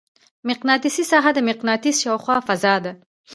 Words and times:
مقناطیسي 0.49 1.03
ساحه 1.11 1.31
د 1.35 1.39
مقناطیس 1.49 1.95
شاوخوا 2.03 2.37
فضا 2.47 2.75
ده. 2.85 2.91